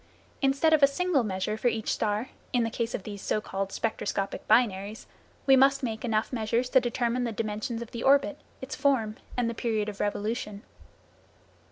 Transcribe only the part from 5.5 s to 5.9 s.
must